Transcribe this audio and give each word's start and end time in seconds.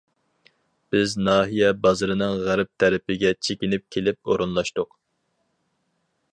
بىز 0.93 1.11
ناھىيە 1.27 1.67
بازىرىنىڭ 1.83 2.33
غەرب 2.49 2.71
تەرىپىگە 2.83 3.33
چېكىنىپ 3.49 3.85
كېلىپ 3.97 4.19
ئورۇنلاشتۇق. 4.33 4.99